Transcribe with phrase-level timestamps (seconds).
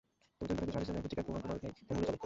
[0.37, 2.19] তবে তরুণ পাঠকদের মাঝে স্থানীয় পত্রিকা পড়ার প্রবণতা তেমন নেই বললেই চলে।